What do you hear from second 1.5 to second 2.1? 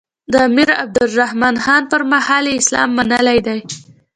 خان پر